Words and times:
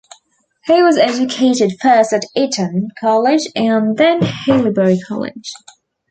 He 0.65 0.81
was 0.81 0.97
educated 0.97 1.73
first 1.79 2.11
at 2.11 2.23
Eton 2.35 2.87
College 2.99 3.43
and 3.55 3.95
then 3.97 4.21
Haileybury 4.21 4.97
College. 5.07 5.51